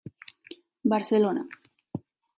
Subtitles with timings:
[0.93, 1.47] Barcelona: